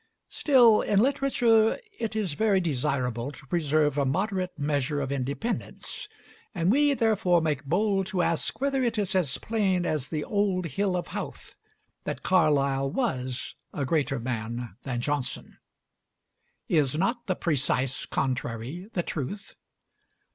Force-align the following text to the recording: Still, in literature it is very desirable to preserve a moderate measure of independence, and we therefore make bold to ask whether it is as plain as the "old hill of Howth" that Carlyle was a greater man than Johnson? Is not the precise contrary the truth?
Still, 0.29 0.81
in 0.81 0.99
literature 0.99 1.77
it 1.99 2.15
is 2.15 2.33
very 2.33 2.59
desirable 2.59 3.29
to 3.33 3.45
preserve 3.45 3.99
a 3.99 4.03
moderate 4.03 4.57
measure 4.57 4.99
of 4.99 5.11
independence, 5.11 6.09
and 6.55 6.71
we 6.71 6.95
therefore 6.95 7.39
make 7.39 7.65
bold 7.65 8.07
to 8.07 8.23
ask 8.23 8.59
whether 8.59 8.81
it 8.81 8.97
is 8.97 9.13
as 9.15 9.37
plain 9.37 9.85
as 9.85 10.07
the 10.09 10.23
"old 10.23 10.65
hill 10.65 10.95
of 10.97 11.09
Howth" 11.09 11.53
that 12.05 12.23
Carlyle 12.23 12.89
was 12.89 13.53
a 13.75 13.85
greater 13.85 14.17
man 14.19 14.75
than 14.81 15.01
Johnson? 15.01 15.59
Is 16.67 16.95
not 16.97 17.27
the 17.27 17.35
precise 17.35 18.07
contrary 18.07 18.89
the 18.93 19.03
truth? 19.03 19.53